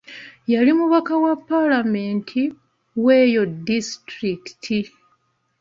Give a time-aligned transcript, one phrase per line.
[0.53, 2.41] Yali mubaka wa paalamenti
[3.03, 4.79] w'eyo disiitulikiti.